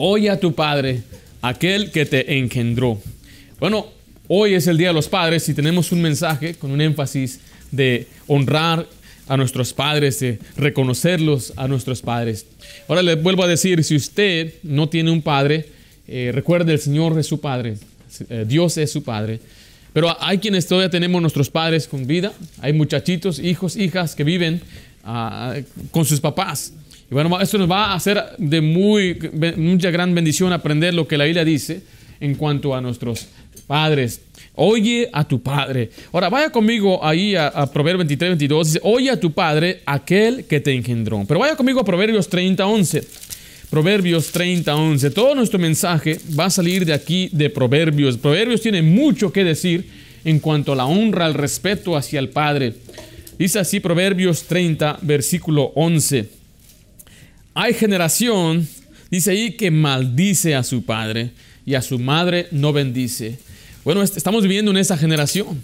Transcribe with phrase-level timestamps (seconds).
[0.00, 1.02] Oye a tu padre,
[1.42, 3.02] aquel que te engendró.
[3.58, 3.88] Bueno,
[4.28, 7.40] hoy es el Día de los Padres y tenemos un mensaje con un énfasis
[7.72, 8.86] de honrar
[9.26, 12.46] a nuestros padres, de reconocerlos a nuestros padres.
[12.86, 15.66] Ahora le vuelvo a decir, si usted no tiene un padre,
[16.06, 17.74] eh, recuerde el Señor es su padre,
[18.30, 19.40] eh, Dios es su padre.
[19.92, 24.60] Pero hay quienes todavía tenemos nuestros padres con vida, hay muchachitos, hijos, hijas que viven
[25.02, 25.56] ah,
[25.90, 26.72] con sus papás.
[27.10, 29.18] Y bueno, esto nos va a hacer de muy,
[29.56, 31.80] mucha gran bendición aprender lo que la Biblia dice
[32.20, 33.28] en cuanto a nuestros
[33.66, 34.20] padres.
[34.54, 35.90] Oye a tu padre.
[36.12, 38.66] Ahora vaya conmigo ahí a, Proverbios 23, 22.
[38.66, 41.24] Dice, oye a tu padre aquel que te engendró.
[41.26, 43.04] Pero vaya conmigo a Proverbios 30, 11.
[43.70, 45.10] Proverbios 30, 11.
[45.10, 48.18] Todo nuestro mensaje va a salir de aquí de Proverbios.
[48.18, 49.88] Proverbios tiene mucho que decir
[50.24, 52.74] en cuanto a la honra, al respeto hacia el Padre.
[53.38, 56.37] Dice así Proverbios 30, versículo 11.
[57.60, 58.68] Hay generación,
[59.10, 61.32] dice ahí, que maldice a su padre
[61.66, 63.36] y a su madre no bendice.
[63.82, 65.60] Bueno, estamos viviendo en esa generación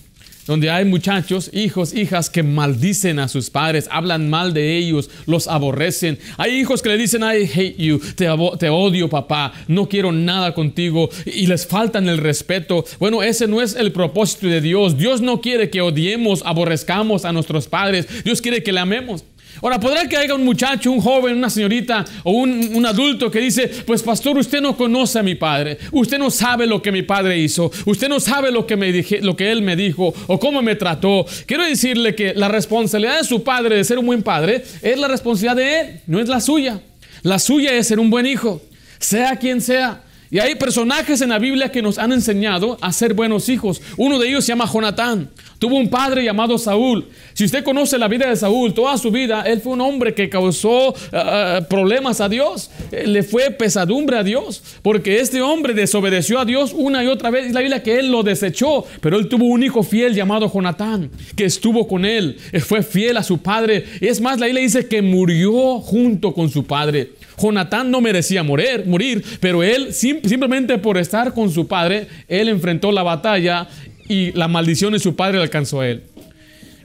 [0.49, 5.47] donde hay muchachos, hijos, hijas que maldicen a sus padres, hablan mal de ellos, los
[5.47, 6.19] aborrecen.
[6.37, 11.09] Hay hijos que le dicen, I hate you, te, odio papá, no quiero nada contigo
[11.25, 12.85] y les faltan el respeto.
[12.99, 14.99] Bueno, ese no es el propósito de Dios.
[14.99, 18.25] Dios no quiere que odiemos, aborrezcamos a nuestros padres.
[18.25, 19.25] Dios quiere que le amemos.
[19.63, 23.69] Ahora, podrá que haya un muchacho, un joven, una señorita o un, adulto que dice,
[23.87, 27.39] pues pastor, usted no conoce a mi padre, usted no sabe lo que mi padre
[27.39, 30.61] hizo, usted no sabe lo que, me dije, lo que él me dijo o cómo
[30.63, 31.25] me trató.
[31.47, 35.09] Quiero decirle que la responsabilidad de su padre de ser un buen padre es la
[35.09, 36.81] responsabilidad de él, no es la suya.
[37.23, 38.61] La suya es ser un buen hijo,
[38.99, 40.04] sea quien sea.
[40.35, 43.81] Y hay personajes en la Biblia que nos han enseñado a ser buenos hijos.
[43.97, 45.31] Uno de ellos se llama Jonatán.
[45.61, 47.07] Tuvo un padre llamado Saúl.
[47.35, 50.29] Si usted conoce la vida de Saúl, toda su vida, él fue un hombre que
[50.29, 52.69] causó uh, uh, problemas a Dios.
[52.91, 54.61] Le fue pesadumbre a Dios.
[54.83, 57.47] Porque este hombre desobedeció a Dios una y otra vez.
[57.47, 58.85] Es la Biblia que él lo desechó.
[59.01, 62.39] Pero él tuvo un hijo fiel llamado Jonatán, que estuvo con él.
[62.67, 63.85] Fue fiel a su padre.
[64.01, 67.13] Es más, la Biblia dice que murió junto con su padre.
[67.39, 72.93] Jonatán no merecía morir, morir, pero él simplemente por estar con su padre, él enfrentó
[72.93, 73.69] la batalla
[74.09, 76.03] y la maldición de su padre le alcanzó a él.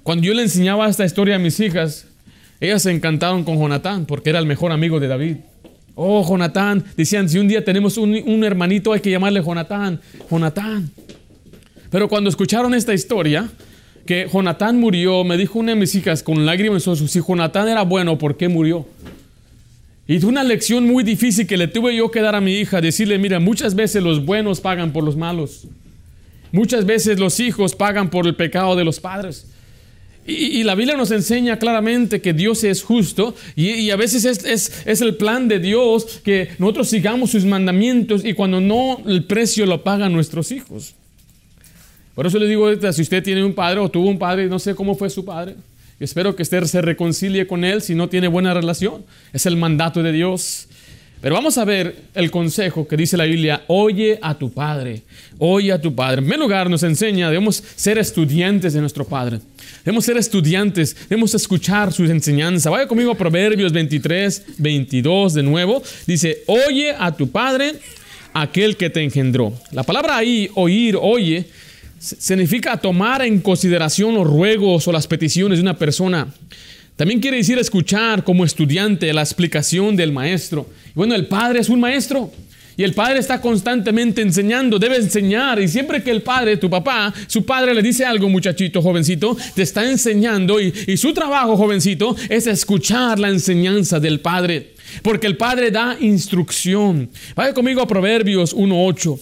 [0.04, 2.08] Cuando yo le enseñaba esta historia a mis hijas,
[2.60, 5.38] ellas se encantaron con Jonatán porque era el mejor amigo de David.
[5.96, 10.00] Oh, Jonatán, decían, si un día tenemos un, hermanito hay que llamarle Jonatán,
[10.32, 10.90] Jonatán.
[11.90, 13.50] Pero cuando escucharon esta historia,
[14.06, 17.22] que Jonatán murió, me dijo una de mis hijas con lágrimas en sus ojos, si
[17.22, 18.86] Jonatán era bueno, ¿por qué murió?
[20.10, 23.20] Y una lección muy difícil que le tuve yo que dar a mi hija, decirle,
[23.20, 25.68] mira, muchas veces los buenos pagan por los malos.
[26.52, 29.46] Muchas veces los hijos pagan por el pecado de los padres.
[30.26, 35.02] Y, la Biblia nos enseña claramente que Dios es justo y, a veces es, es,
[35.02, 39.84] el plan de Dios que nosotros sigamos sus mandamientos y cuando no, el precio lo
[39.84, 40.96] pagan nuestros hijos.
[42.16, 44.74] Por eso le digo, si usted tiene un padre o tuvo un padre, no sé
[44.74, 45.56] cómo fue su padre,
[46.06, 49.06] espero que usted se reconcilie con él si no tiene buena relación.
[49.34, 50.68] Es el mandato de Dios.
[51.22, 55.02] Pero vamos a ver el consejo que dice la Biblia, oye a tu Padre,
[55.38, 56.20] oye a tu Padre.
[56.20, 59.42] En primer lugar nos enseña, debemos ser estudiantes de nuestro Padre.
[59.84, 62.72] Debemos ser estudiantes, debemos escuchar sus enseñanzas.
[62.72, 65.84] Vaya conmigo a Proverbios 23, 22 de nuevo.
[66.08, 67.76] Dice, oye a tu Padre,
[68.34, 69.54] aquel que te engendró.
[69.72, 71.46] La palabra ahí, oír, oye,
[72.00, 76.28] significa tomar en consideración los ruegos o las peticiones de una persona.
[76.96, 80.68] También quiere decir escuchar como estudiante la explicación del maestro.
[80.96, 82.32] bueno, el padre es un maestro.
[82.76, 85.60] Y el padre está constantemente enseñando, debe enseñar.
[85.62, 89.64] Y siempre que el padre, tu papá, su padre le dice algo, muchachito, jovencito, te
[89.64, 90.62] está enseñando.
[90.62, 94.76] Y, y su trabajo, jovencito, es escuchar la enseñanza del padre.
[95.02, 97.10] Porque el padre da instrucción.
[97.36, 99.20] Vaya conmigo a Proverbios 1.8.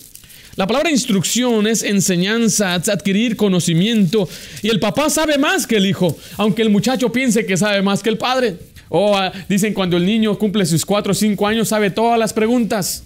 [0.57, 4.27] La palabra instrucción es enseñanza, adquirir conocimiento.
[4.63, 8.01] Y el papá sabe más que el hijo, aunque el muchacho piense que sabe más
[8.01, 8.57] que el padre.
[8.89, 12.33] O ah, dicen cuando el niño cumple sus 4 o 5 años sabe todas las
[12.33, 13.03] preguntas.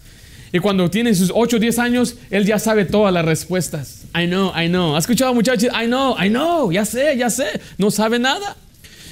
[0.53, 4.05] Y cuando tiene sus 8 o 10 años, él ya sabe todas las respuestas.
[4.15, 4.95] I know, I know.
[4.95, 5.69] ¿Has escuchado muchachos?
[5.73, 7.47] I know, I know, ya sé, ya sé.
[7.77, 8.55] No sabe nada.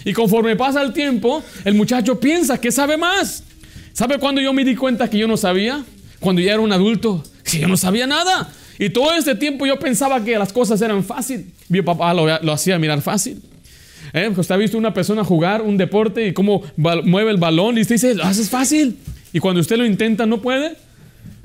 [0.06, 3.44] Y conforme pasa el tiempo, el muchacho piensa que sabe más.
[3.92, 5.84] ¿Sabe cuándo yo me di cuenta que yo no sabía?
[6.20, 7.24] Cuando ya era un adulto.
[7.44, 8.50] Si yo no sabía nada.
[8.78, 11.52] Y todo este tiempo yo pensaba que las cosas eran fácil.
[11.68, 13.42] Mi papá lo, hacía mirar fácil.
[14.14, 14.32] ¿Eh?
[14.36, 17.96] Usted ha visto una persona jugar un deporte y cómo mueve el balón y usted
[17.96, 18.98] dice, lo haces fácil.
[19.34, 20.76] Y cuando usted lo intenta, no puede.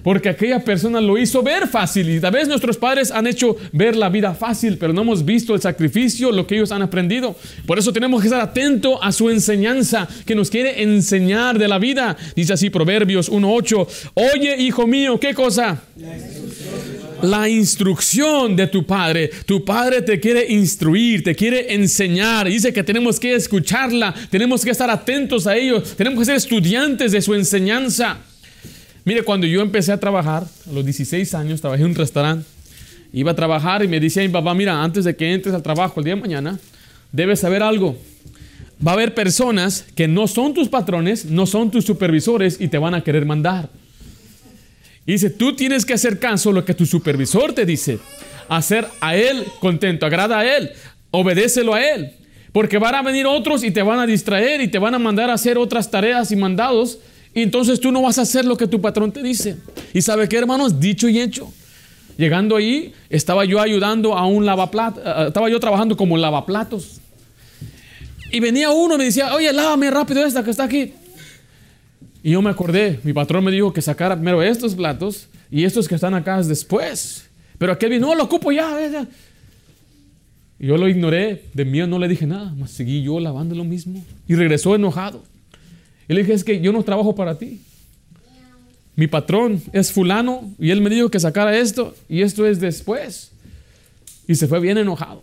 [0.04, 3.96] Porque aquella persona lo hizo ver fácil y tal vez nuestros padres han hecho ver
[3.96, 7.34] la vida fácil, pero no hemos visto el sacrificio, lo que ellos han aprendido.
[7.66, 11.78] Por eso tenemos que estar atentos a su enseñanza, que nos quiere enseñar de la
[11.78, 12.18] vida.
[12.36, 15.82] Dice así Proverbios 1.8, oye hijo mío, ¿qué cosa?
[17.22, 19.30] La instrucción de tu padre.
[19.46, 22.46] Tu padre te quiere instruir, te quiere enseñar.
[22.46, 27.10] Dice que tenemos que escucharla, tenemos que estar atentos a ellos, tenemos que ser estudiantes
[27.12, 28.18] de su enseñanza.
[29.04, 32.46] Mire, cuando yo empecé a trabajar, a los 16 años, trabajé en un restaurante.
[33.12, 36.00] Iba a trabajar y me decía mi papá, mira, antes de que entres al trabajo
[36.00, 36.58] el día de mañana,
[37.12, 37.96] debes saber algo.
[38.84, 42.78] Va a haber personas que no son tus patrones, no son tus supervisores y te
[42.78, 43.68] van a querer mandar.
[45.06, 47.98] Y dice, tú tienes que hacer caso a lo que tu supervisor te dice.
[48.48, 50.72] Hacer a él contento, agrada a él,
[51.10, 52.12] obedécelo a él.
[52.52, 55.28] Porque van a venir otros y te van a distraer y te van a mandar
[55.28, 56.98] a hacer otras tareas y mandados
[57.42, 59.56] entonces tú no vas a hacer lo que tu patrón te dice.
[59.92, 60.78] ¿Y sabe qué, hermanos?
[60.78, 61.52] Dicho y hecho.
[62.16, 67.00] Llegando ahí, estaba yo ayudando a un lavaplatos, eh, estaba yo trabajando como lavaplatos.
[68.30, 70.92] Y venía uno y me decía, oye, lávame rápido esta que está aquí.
[72.22, 75.88] Y yo me acordé, mi patrón me dijo que sacara primero estos platos y estos
[75.88, 77.28] que están acá después.
[77.58, 78.88] Pero aquel vino, no, lo ocupo ya.
[78.88, 79.06] ya.
[80.58, 83.64] Y yo lo ignoré, de mí no le dije nada, más seguí yo lavando lo
[83.64, 84.04] mismo.
[84.28, 85.22] Y regresó enojado.
[86.08, 87.60] Y le dije, es que yo no trabajo para ti.
[88.96, 93.32] Mi patrón es fulano y él me dijo que sacara esto y esto es después.
[94.28, 95.22] Y se fue bien enojado.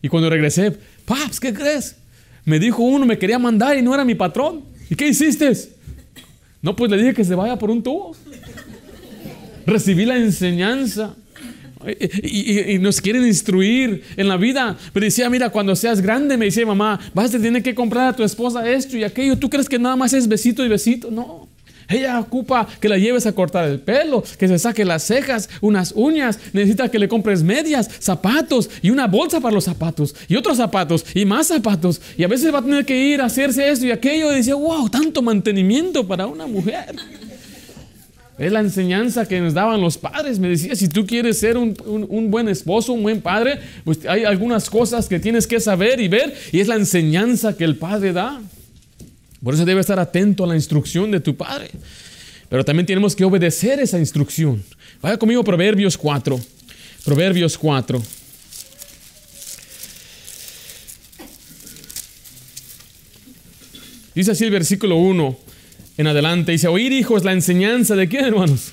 [0.00, 1.96] Y cuando regresé, Paps, ¿qué crees?
[2.44, 4.62] Me dijo uno, me quería mandar y no era mi patrón.
[4.88, 5.52] ¿Y qué hiciste?
[6.62, 8.16] No, pues le dije que se vaya por un tubo.
[9.66, 11.14] Recibí la enseñanza.
[12.22, 14.76] Y, nos quieren instruir en la vida.
[14.94, 18.16] Me decía, mira, cuando seas grande, me decía mamá, vas a tener que comprar a
[18.16, 19.38] tu esposa esto y aquello.
[19.38, 21.10] ¿Tú crees que nada más es besito y besito?
[21.10, 21.48] No.
[21.88, 25.92] Ella ocupa que la lleves a cortar el pelo, que se saque las cejas, unas
[25.96, 26.38] uñas.
[26.52, 31.06] Necesita que le compres medias, zapatos y una bolsa para los zapatos y otros zapatos
[31.14, 32.00] y más zapatos.
[32.18, 34.30] Y a veces va a tener que ir a hacerse esto y aquello.
[34.32, 36.94] Y decía, wow, tanto mantenimiento para una mujer.
[38.38, 40.38] Es la enseñanza que nos daban los padres.
[40.38, 41.74] Me decía, si tú quieres ser un,
[42.30, 46.32] buen esposo, un buen padre, pues hay algunas cosas que tienes que saber y ver.
[46.52, 48.40] Y es la enseñanza que el padre da.
[49.42, 51.70] Por eso debes estar atento a la instrucción de tu padre.
[52.48, 54.62] Pero también tenemos que obedecer esa instrucción.
[55.02, 56.38] Vaya conmigo Proverbios 4.
[57.04, 58.00] Proverbios 4.
[64.14, 65.47] Dice así el versículo 1
[65.98, 66.52] en adelante.
[66.52, 68.72] Dice, oír hijos la enseñanza de quién, hermanos?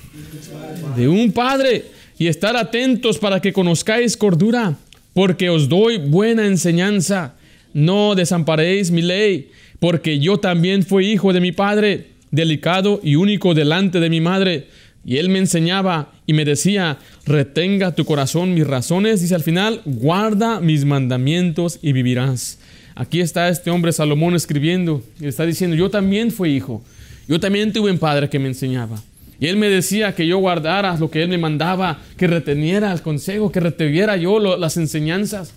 [0.96, 1.84] De un padre.
[2.18, 4.78] Y estar atentos para que conozcáis cordura,
[5.12, 7.34] porque os doy buena enseñanza.
[7.74, 9.50] No desamparéis mi ley,
[9.80, 14.68] porque yo también fui hijo de mi padre, delicado y único delante de mi madre.
[15.04, 19.20] Y él me enseñaba y me decía, retenga tu corazón mis razones.
[19.20, 22.58] Dice al final, guarda mis mandamientos y vivirás.
[22.94, 26.82] Aquí está este hombre Salomón escribiendo y está diciendo, yo también fui hijo.
[27.28, 29.00] Yo también tuve un padre que me enseñaba.
[29.38, 33.02] Y él me decía que yo guardara lo que él me mandaba, que reteniera el
[33.02, 35.52] consejo, que retuviera yo las enseñanzas.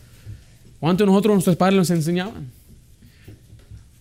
[0.79, 2.49] ¿Cuánto nosotros nuestros padres nos enseñaban?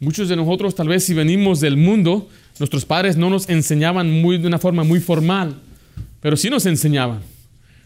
[0.01, 2.29] Muchos de nosotros, tal vez si venimos del mundo,
[2.59, 5.57] nuestros padres no nos enseñaban muy, de una forma muy formal,
[6.21, 7.21] pero sí nos enseñaban.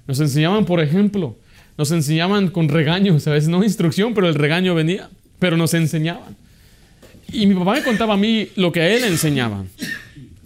[0.07, 1.37] Nos enseñaban, por ejemplo,
[1.77, 6.37] nos enseñaban con regaños, a veces no instrucción, pero el regaño venía, pero nos enseñaban.
[7.33, 9.69] Y mi papá me contaba a mí lo que a él enseñaban,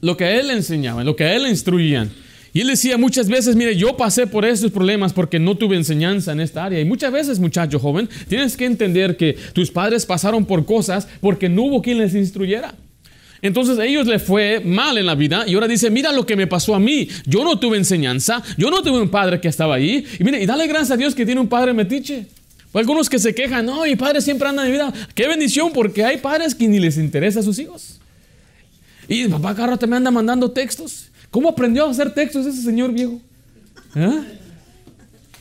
[0.00, 2.10] lo que a él enseñaban, lo que a él le instruían.
[2.52, 6.32] Y él decía muchas veces, mire, yo pasé por esos problemas porque no tuve enseñanza
[6.32, 6.80] en esta área.
[6.80, 11.50] Y muchas veces, muchacho joven, tienes que entender que tus padres pasaron por cosas porque
[11.50, 12.74] no hubo quien les instruyera.
[13.42, 16.36] Entonces a ellos les fue mal en la vida y ahora dice, mira lo que
[16.36, 17.08] me pasó a mí.
[17.26, 20.06] Yo no tuve enseñanza, yo no tuve un padre que estaba ahí.
[20.18, 22.26] Y mire, y dale gracias a Dios que tiene un padre metiche
[22.78, 24.92] algunos que se quejan, no, mi padre siempre anda en mi vida.
[25.14, 28.00] Qué bendición, porque hay padres que ni les interesa a sus hijos.
[29.08, 31.08] Y papá Carlos te me anda mandando textos.
[31.30, 33.20] ¿Cómo aprendió a hacer textos ese señor viejo?
[33.94, 34.22] ¿Ah?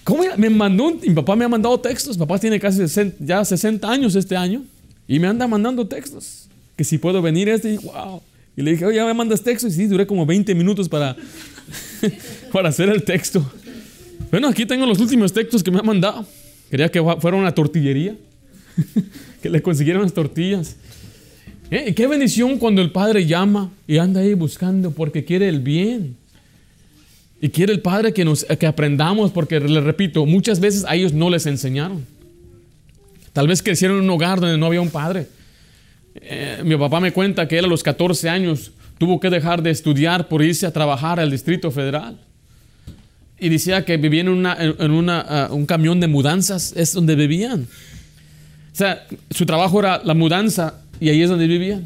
[0.04, 0.92] ¿Cómo me mandó?
[0.92, 2.18] mi papá me ha mandado textos.
[2.18, 2.84] Papá tiene casi
[3.20, 4.64] ya 60 años este año.
[5.08, 6.48] Y me anda mandando textos.
[6.76, 8.22] Que si puedo venir este, y wow.
[8.56, 9.74] Y le dije, oye, ya me mandas textos.
[9.74, 11.16] Y sí, duré como 20 minutos para,
[12.52, 13.44] para hacer el texto.
[14.32, 16.26] Bueno, aquí tengo los últimos textos que me ha mandado.
[16.70, 18.16] Quería que fuera una tortillería,
[19.42, 20.76] que le consiguieran las tortillas.
[21.72, 21.94] ¿Eh?
[21.94, 26.16] Qué bendición cuando el Padre llama y anda ahí buscando porque quiere el bien.
[27.42, 31.14] Y quiere el Padre que, nos, que aprendamos porque, le repito, muchas veces a ellos
[31.14, 32.06] no les enseñaron.
[33.34, 35.28] Tal vez crecieron en un hogar donde no había un padre.
[36.16, 39.72] Eh, mi papá me cuenta que él a los 14 años tuvo que dejar de
[39.72, 42.18] estudiar por irse a trabajar al Distrito Federal.
[43.40, 47.16] Y decía que vivían en, una, en una, uh, un camión de mudanzas, es donde
[47.16, 47.64] vivían.
[47.64, 51.86] O sea, su trabajo era la mudanza y ahí es donde vivían.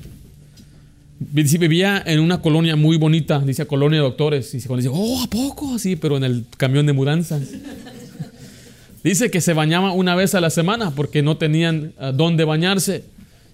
[1.19, 4.53] Vivía en una colonia muy bonita, dice colonia de doctores.
[4.53, 5.77] Y cuando dice, oh, ¿a poco?
[5.77, 7.41] Sí, pero en el camión de mudanzas.
[9.03, 13.03] Dice que se bañaba una vez a la semana porque no tenían uh, dónde bañarse.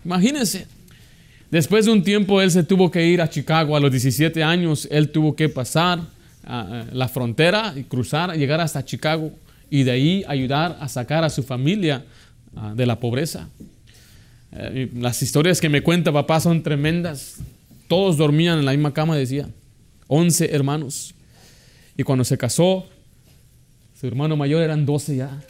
[0.03, 0.67] Imagínense.
[1.51, 4.87] Después de un tiempo él se tuvo que ir a Chicago a los 17 años.
[4.91, 5.99] Él tuvo que pasar
[6.45, 9.31] uh, la frontera y cruzar, llegar hasta Chicago
[9.69, 12.05] y de ahí ayudar a sacar a su familia
[12.55, 13.49] uh, de la pobreza.
[14.51, 17.37] Eh, las historias que me cuenta papá son tremendas.
[17.87, 19.49] Todos dormían en la misma cama, decía.
[20.07, 21.13] 11 hermanos.
[21.97, 22.85] Y cuando se casó,
[23.99, 25.41] su hermano mayor eran 12 ya.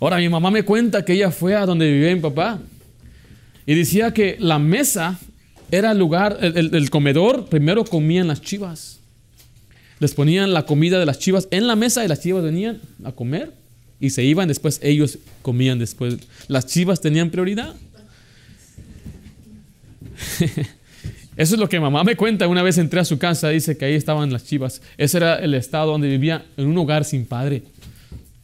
[0.00, 2.60] Ahora mi mamá me cuenta que ella fue a donde vivía mi papá
[3.64, 5.18] y decía que la mesa
[5.70, 8.95] era el lugar, el, el, comedor, primero comían las chivas.
[9.98, 13.12] Les ponían la comida de las chivas en la mesa y las chivas venían a
[13.12, 13.52] comer
[13.98, 16.16] y se iban, después ellos comían después.
[16.48, 17.74] Las chivas tenían prioridad.
[21.36, 22.48] Eso es lo que mamá me cuenta.
[22.48, 24.80] Una vez entré a su casa, dice que ahí estaban las chivas.
[24.96, 27.62] Ese era el estado donde vivía, en un hogar sin padre.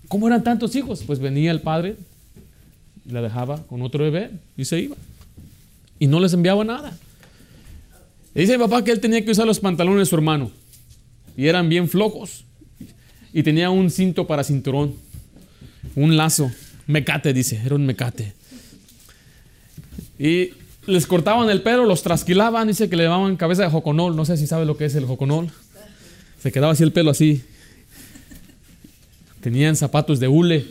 [0.09, 1.03] ¿Cómo eran tantos hijos?
[1.07, 1.97] Pues venía el padre,
[3.11, 4.97] la dejaba con otro bebé y se iba.
[5.99, 6.97] Y no les enviaba nada.
[8.35, 10.51] dice mi papá que él tenía que usar los pantalones de su hermano.
[11.37, 12.45] Y eran bien flojos.
[13.33, 14.95] Y tenía un cinto para cinturón.
[15.95, 16.51] Un lazo.
[16.87, 17.61] Mecate, dice.
[17.65, 18.35] Era un mecate.
[20.19, 20.51] Y
[20.87, 24.37] les cortaban el pelo, los trasquilaban, dice que le llamaban cabeza de joconol, no sé
[24.37, 25.51] si sabe lo que es el joconol.
[26.41, 27.43] Se quedaba así el pelo así.
[29.41, 30.67] Tenían zapatos de hule.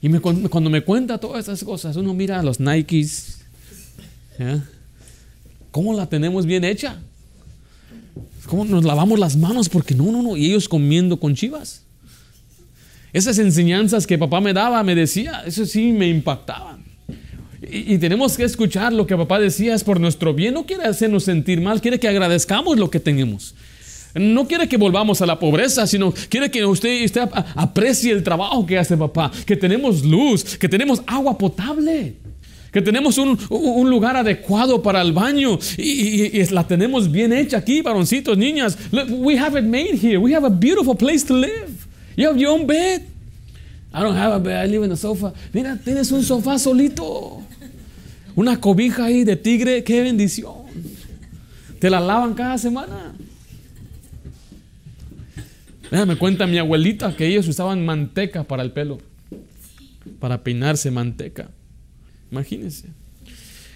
[0.00, 3.40] Y cuando me cuenta todas esas cosas, uno mira a los Nikes.
[5.70, 7.00] ¿Cómo la tenemos bien hecha?
[8.46, 9.68] ¿Cómo nos lavamos las manos?
[9.68, 10.36] Porque no, no, no.
[10.36, 11.84] Y ellos comiendo con chivas.
[13.12, 16.82] Esas enseñanzas que papá me daba, me decía, eso sí me impactaban.
[17.70, 20.54] Y, tenemos que escuchar lo que papá decía, es por nuestro bien.
[20.54, 23.54] No quiere hacernos sentir mal, quiere que agradezcamos lo que tenemos.
[24.14, 27.10] No quiere que volvamos a la pobreza, sino quiere que usted
[27.54, 32.16] aprecie el trabajo que hace papá, que tenemos luz, que tenemos agua potable,
[32.72, 33.38] que tenemos un,
[33.90, 38.78] lugar adecuado para el baño y, y, la tenemos bien hecha aquí, varoncitos, niñas.
[39.10, 40.16] we have it made here.
[40.16, 41.86] We have a beautiful place to live.
[42.16, 43.02] You have your own bed.
[43.92, 44.64] I don't have a bed.
[44.64, 45.34] I live in a sofa.
[45.52, 47.42] Mira, tienes un sofá solito.
[48.34, 50.54] Una cobija ahí de tigre, qué bendición.
[51.78, 53.12] Te la lavan cada semana.
[55.90, 58.98] Me cuenta mi abuelita que ellos usaban manteca para el pelo,
[60.20, 61.50] para peinarse manteca.
[62.32, 62.88] Imagínense.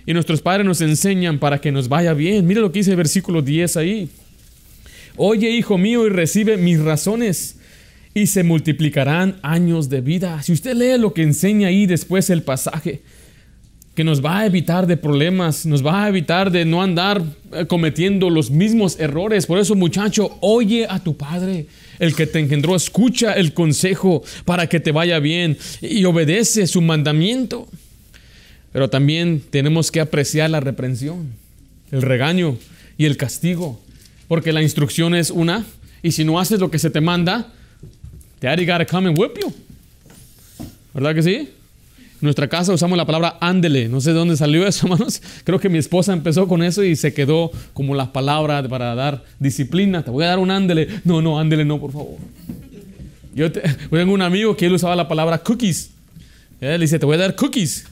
[0.06, 2.46] Y nuestros padres nos enseñan para que nos vaya bien.
[2.46, 4.08] Mire lo que dice el versículo 10 ahí.
[5.16, 7.56] Oye, hijo mío, y recibe mis razones
[8.14, 10.42] y se multiplicarán años de vida.
[10.42, 13.02] Si usted lee lo que enseña ahí después el pasaje,
[13.94, 17.22] que nos va a evitar de problemas, nos va a evitar de no andar
[17.52, 19.46] eh, cometiendo los mismos errores.
[19.46, 21.66] Por eso, muchacho, oye a tu padre,
[21.98, 26.82] el que te engendró, escucha el consejo para que te vaya bien y obedece su
[26.82, 27.68] mandamiento.
[28.73, 31.32] Pero también tenemos que apreciar la reprensión,
[31.92, 32.58] el regaño
[32.99, 33.80] y el castigo,
[34.28, 35.64] porque la instrucción es una,
[36.02, 37.52] y si no haces lo que se te manda,
[38.40, 39.52] daddy gotta come and whip you.
[40.94, 41.50] ¿Verdad que sí?
[42.16, 43.88] En nuestra casa usamos la palabra ándele.
[43.88, 45.20] No sé de dónde salió eso, hermanos.
[45.44, 49.23] Creo que mi esposa empezó con eso y se quedó como la palabra para dar
[49.38, 50.02] disciplina.
[50.02, 50.88] Te voy a dar un ándele.
[51.04, 52.16] No, no, ándele, no, por favor.
[53.35, 53.52] Yo,
[53.90, 55.90] tengo un amigo que él usaba la palabra cookies.
[56.61, 57.85] Él dice, te voy a dar cookies.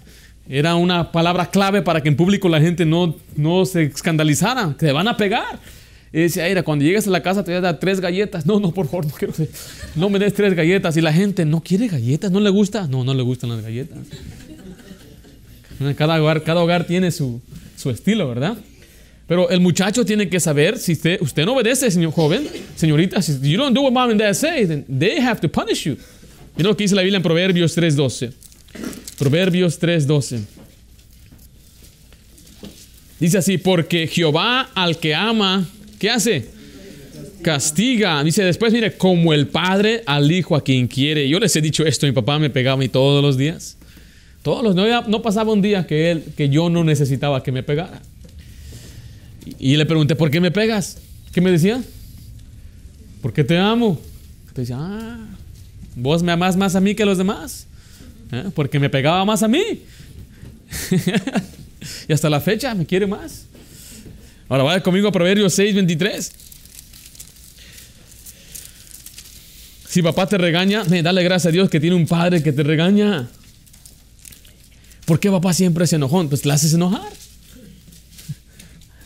[0.49, 4.75] Era una palabra clave para que en público la gente no, no se escandalizara.
[4.77, 5.59] Te van a pegar.
[6.13, 8.45] Y decía, cuando llegues a la casa te voy a dar tres galletas.
[8.47, 9.35] No, no, por favor, no quiero.
[9.97, 10.97] No me des tres galletas.
[10.97, 12.87] Y la gente no quiere galletas, no le gusta.
[12.87, 13.99] No, no le gustan las galletas.
[15.97, 17.41] Cada hogar, cada hogar tiene su,
[17.77, 18.57] su estilo, ¿verdad?
[19.27, 22.47] Pero el muchacho tiene que saber si usted, usted no obedece, señor joven,
[22.77, 25.85] señorita, si you don't do what mom and dad say, then they have to punish
[25.85, 25.97] you.
[26.57, 28.33] Mira lo que dice la Biblia en Proverbios 3.12.
[29.19, 30.41] Proverbios 3.12.
[33.21, 35.67] Dice así, porque Jehová al que ama
[36.05, 36.47] ¿Qué hace?
[37.41, 38.23] Castiga.
[38.23, 41.27] Dice después, mire, como el padre al hijo a quien quiere.
[41.29, 43.79] Yo les he dicho esto, mi papá me pegaba a mí todos los días.
[44.43, 45.09] Todos los días.
[45.09, 48.03] No pasaba un día que, él, que yo no necesitaba que me pegara.
[49.59, 50.99] Y, le pregunté, ¿por qué me pegas?
[51.33, 51.83] ¿Qué me decía?
[53.23, 53.99] Porque te amo.
[54.53, 55.27] Te decía, ah,
[55.97, 57.67] vos me amás más a mí que a los demás.
[58.35, 58.45] ¿Eh?
[58.55, 59.63] Porque me pegaba más a mí.
[62.09, 63.47] y hasta la fecha me quiere más.
[64.49, 66.33] Ahora vaya conmigo a Proverbios 6, 23.
[69.89, 73.29] Si papá te regaña, dale gracias a Dios que tiene un padre que te regaña.
[75.05, 76.29] ¿Por qué papá siempre es enojón?
[76.29, 77.13] Pues le haces enojar.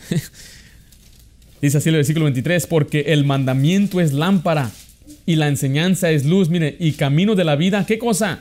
[1.61, 4.71] Dice así el versículo 23, porque el mandamiento es lámpara
[5.25, 6.49] y la enseñanza es luz.
[6.49, 8.39] Mire, y camino de la vida, ¿qué cosa?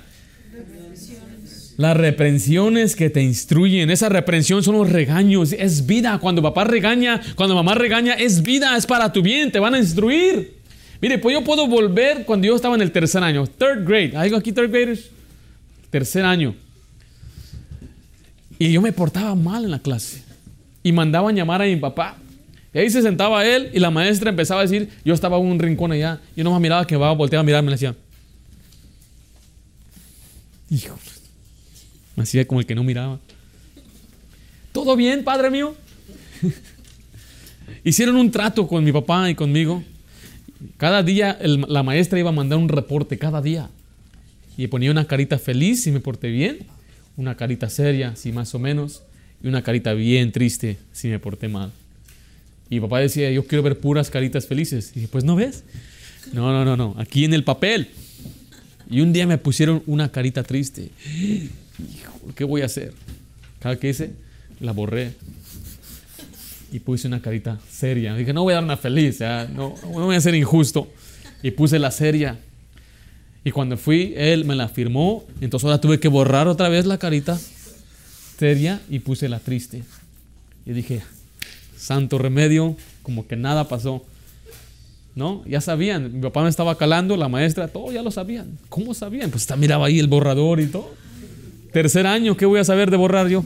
[1.78, 6.18] Las reprensiones que te instruyen, esa reprensión son los regaños, es vida.
[6.18, 9.78] Cuando papá regaña, cuando mamá regaña, es vida, es para tu bien, te van a
[9.78, 10.56] instruir.
[11.00, 14.16] Mire, pues yo puedo volver cuando yo estaba en el tercer año, third grade.
[14.16, 15.08] ¿Hay aquí third graders?
[15.88, 16.56] Tercer año.
[18.58, 20.24] Y yo me portaba mal en la clase.
[20.82, 22.16] Y mandaban llamar a mi papá.
[22.74, 25.60] Y ahí se sentaba él y la maestra empezaba a decir, yo estaba en un
[25.60, 26.20] rincón allá.
[26.34, 27.94] Y no me miraba que va a voltear a mirarme y le decía,
[30.70, 31.17] hijo, me
[32.22, 33.20] hacía como el que no miraba.
[34.72, 35.74] ¿Todo bien, padre mío?
[37.84, 39.82] Hicieron un trato con mi papá y conmigo.
[40.76, 43.70] Cada día la maestra iba a mandar un reporte, cada día.
[44.56, 46.58] Y ponía una carita feliz si me porté bien,
[47.16, 49.02] una carita seria si más o menos,
[49.42, 51.72] y una carita bien triste si me porté mal.
[52.70, 54.90] Y papá decía, yo quiero ver puras caritas felices.
[54.92, 55.64] Y dije, pues no ves.
[56.32, 57.88] No, no, no, no, aquí en el papel.
[58.90, 60.90] Y un día me pusieron una carita triste.
[62.34, 62.92] ¿Qué voy a hacer?
[63.60, 64.12] Cada que hice,
[64.60, 65.12] la borré.
[66.70, 68.14] Y puse una carita seria.
[68.14, 70.88] Dije, no voy a dar una feliz, no, no voy a ser injusto.
[71.42, 72.38] Y puse la seria.
[73.44, 75.24] Y cuando fui, él me la firmó.
[75.40, 77.38] Entonces ahora tuve que borrar otra vez la carita
[78.38, 79.82] seria y puse la triste.
[80.66, 81.02] Y dije,
[81.76, 84.04] santo remedio, como que nada pasó.
[85.14, 85.42] ¿No?
[85.46, 88.56] Ya sabían, mi papá me estaba calando, la maestra, todo ya lo sabían.
[88.68, 89.30] ¿Cómo sabían?
[89.30, 90.94] Pues está miraba ahí el borrador y todo.
[91.72, 93.44] Tercer año, ¿qué voy a saber de borrar yo?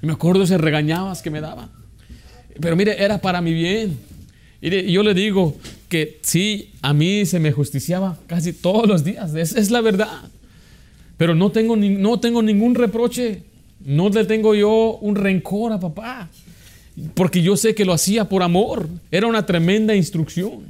[0.00, 1.70] Me acuerdo se regañabas que me daba.
[2.60, 3.98] Pero mire, era para mi bien.
[4.60, 5.56] Y yo le digo
[5.88, 9.34] que sí, a mí se me justiciaba casi todos los días.
[9.34, 10.22] Esa es la verdad.
[11.16, 13.42] Pero no tengo, no tengo ningún reproche.
[13.84, 16.28] No le tengo yo un rencor a papá.
[17.14, 18.88] Porque yo sé que lo hacía por amor.
[19.10, 20.64] Era una tremenda instrucción.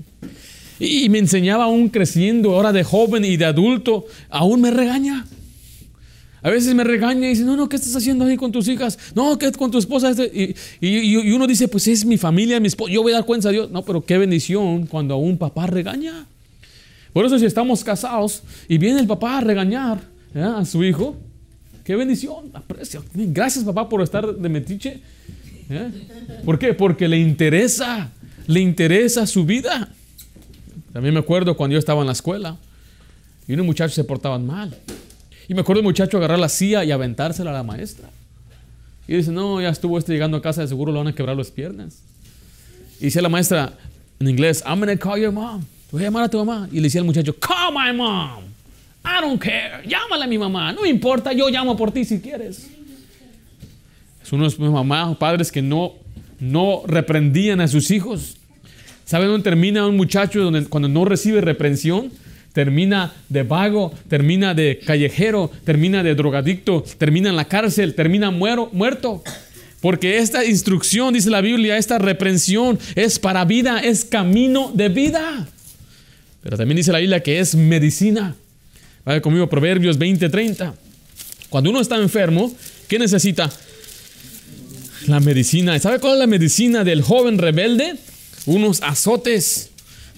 [0.79, 5.25] Y me enseñaba aún creciendo, ahora de joven y de adulto, aún me regaña.
[6.43, 8.99] A veces me regaña y dice, no, no, ¿qué estás haciendo ahí con tus hijas?
[9.15, 10.11] No, ¿qué con tu esposa?
[10.11, 13.25] Este, y, y, uno dice, pues es mi familia, mi esposa, yo voy a dar
[13.25, 13.71] cuenta a Dios.
[13.71, 16.27] No, pero qué bendición cuando un papá regaña.
[17.15, 20.01] Por eso si estamos casados y viene el papá a regañar
[20.35, 21.17] a su hijo,
[21.83, 23.03] qué bendición, aprecio.
[23.15, 25.01] Gracias papá por estar de metiche.
[26.45, 26.75] ¿Por qué?
[26.75, 28.11] Porque le interesa,
[28.49, 29.89] le interesa su vida.
[30.95, 32.57] También me acuerdo cuando yo estaba en la escuela
[33.49, 34.75] y unos muchachos se portaban mal.
[35.49, 38.09] Y me acuerdo el muchacho agarrar la silla y aventársela a la maestra.
[39.09, 41.37] Y dice, no, ya estuvo este llegando a casa, de seguro lo van a quebrar
[41.37, 41.99] las piernas.
[43.01, 43.73] Y dice la maestra
[44.21, 45.65] en inglés, I'm gonna call your mom.
[45.91, 46.69] Voy a llamar a tu mamá.
[46.71, 48.45] Y le decía al muchacho, call my mom.
[49.05, 49.83] I don't care.
[49.89, 50.73] Llámala a mi mamá.
[50.73, 52.71] No importa, yo llamo por ti si quieres.
[54.23, 55.95] Es unos mamás, padres que no,
[56.39, 58.37] no reprendían a sus hijos.
[59.05, 62.11] ¿Saben dónde termina un muchacho cuando no recibe reprensión?
[62.53, 68.71] Termina de vago, termina de callejero, termina de drogadicto, termina en la cárcel, termina muero,
[68.73, 69.23] muerto.
[69.81, 75.47] Porque esta instrucción, dice la Biblia, esta reprensión es para vida, es camino de vida.
[76.43, 78.35] Pero también dice la Biblia que es medicina.
[79.05, 80.75] Vaya conmigo, Proverbios 20:30.
[81.51, 82.55] Cuando uno está enfermo,
[82.89, 83.51] ¿qué necesita?
[85.07, 85.79] La medicina.
[85.79, 87.97] ¿Sabe cuál es la medicina del joven rebelde?
[88.47, 89.71] Unos azotes,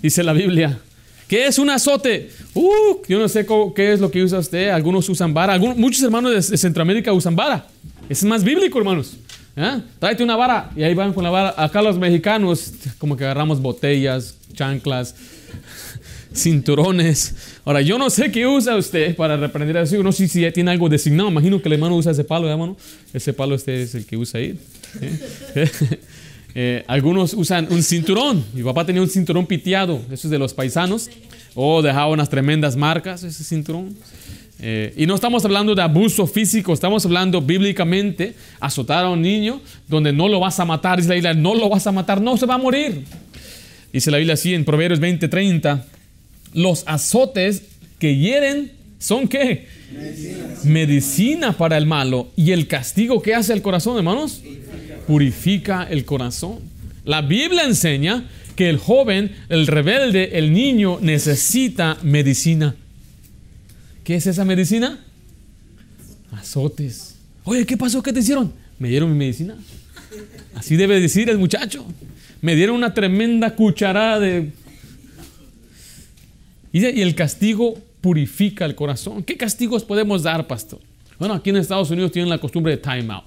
[0.03, 0.81] dice la Biblia.
[1.29, 2.31] ¿Qué es un azote?
[2.55, 4.69] Uh, yo no sé qué es lo que usa usted.
[4.69, 5.59] Algunos usan vara.
[5.59, 7.67] Muchos hermanos de, Centroamérica usan vara.
[8.09, 9.15] Es más bíblico, hermanos.
[9.57, 9.81] ¿Eh?
[9.99, 10.71] Tráete una vara.
[10.77, 11.55] Y ahí van con la vara.
[11.57, 15.17] Acá los mexicanos, como que agarramos botellas, chanclas,
[16.33, 17.35] cinturones.
[17.65, 20.53] Ahora, yo no sé qué usa usted para reprender a su No sé si ya
[20.53, 21.29] tiene algo designado.
[21.29, 22.77] Imagino que el hermano usa ese palo, hermano.
[23.13, 24.57] Ese palo este es el que usa ahí.
[25.01, 25.69] ¿Eh?
[26.59, 28.43] Eh, algunos usan un cinturón.
[28.55, 31.11] Mi papá tenía un cinturón piteado, eso es de los paisanos.
[31.55, 33.95] O dejaba unas tremendas marcas ese cinturón.
[34.59, 39.61] Eh, y no estamos hablando de abuso físico, estamos hablando bíblicamente azotar a un niño
[39.87, 40.97] donde no lo vas a matar.
[40.97, 43.05] Dice la Biblia, no lo vas a matar, no se va a morir.
[43.93, 45.85] Dice la Biblia así en Proverbios 20, 30.
[46.55, 47.65] Los azotes
[47.99, 49.67] que hieren son qué?
[49.93, 50.47] Medicina.
[50.65, 52.29] Medicina para el malo.
[52.35, 54.41] ¿Y el castigo que hace el corazón, hermanos?
[55.07, 56.59] Purifica el corazón.
[57.05, 62.75] La Biblia enseña que el joven, el rebelde, el niño necesita medicina.
[64.03, 65.01] ¿Qué es esa medicina?
[66.33, 67.17] Azotes.
[67.45, 68.03] Oye, ¿qué pasó?
[68.03, 68.53] ¿Qué te hicieron?
[68.79, 69.57] me dieron mi medicina.
[70.55, 71.85] Así debe decir el muchacho.
[72.41, 74.51] Me dieron una tremenda cucharada de...
[76.73, 79.23] Y el castigo purifica el corazón.
[79.23, 80.81] ¿Qué castigos podemos dar, pastor?
[81.19, 83.25] Bueno, aquí en Estados Unidos tienen la costumbre de time out.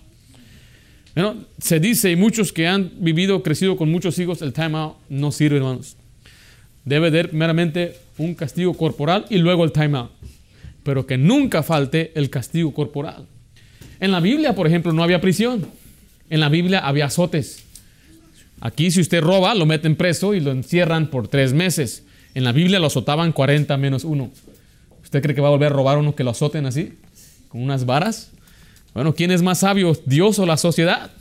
[1.22, 4.96] Bueno, se dice, y muchos que han vivido, crecido con muchos hijos, el time out
[5.10, 5.98] no sirve, hermanos.
[6.86, 10.12] Debe haber meramente un castigo corporal y luego el time out.
[10.82, 13.28] Pero que nunca falte el castigo corporal.
[14.00, 15.68] En la Biblia, por ejemplo, no había prisión.
[16.30, 17.66] En la Biblia había azotes.
[18.62, 22.06] Aquí si usted roba, lo meten preso y lo encierran por tres meses.
[22.34, 24.32] En la Biblia lo azotaban 40 menos uno.
[25.04, 26.94] ¿Usted cree que va a volver a robar uno que lo azoten así?
[27.50, 28.32] ¿Con unas varas?
[28.94, 31.12] Bueno, ¿quién es más sabio, Dios o la sociedad?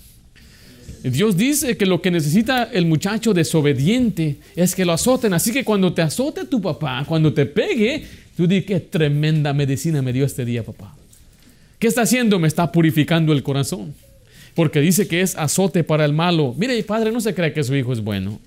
[1.03, 5.33] Dios dice que lo que necesita el muchacho desobediente es que lo azoten.
[5.33, 8.05] Así que cuando te azote tu papá, cuando te pegue,
[8.37, 10.95] tú di qué tremenda medicina me dio este día, papá.
[11.79, 12.39] ¿Qué está haciendo?
[12.39, 13.95] Me está purificando el corazón.
[14.55, 16.55] Porque dice que es azote para el malo.
[16.59, 18.41] Mire, padre, no se cree que su hijo es bueno.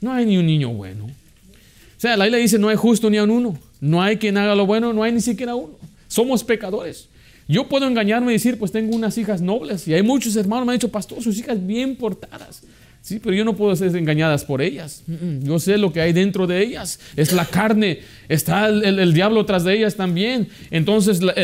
[0.00, 1.06] No hay ni un niño bueno.
[1.06, 3.58] O sea, la Biblia dice, no hay justo ni a uno.
[3.80, 5.76] No hay quien haga lo bueno, no hay ni siquiera uno.
[6.06, 7.08] Somos pecadores.
[7.46, 9.86] Yo puedo engañarme y decir, pues tengo unas hijas nobles.
[9.86, 12.62] Y hay muchos hermanos me han dicho, pastor, sus hijas bien portadas.
[13.04, 15.02] Sí, pero yo no puedo ser engañadas por ellas.
[15.42, 16.98] Yo sé lo que hay dentro de ellas.
[17.16, 18.00] Es la carne.
[18.30, 20.48] Está el, diablo tras de ellas también.
[20.70, 21.34] Entonces, la,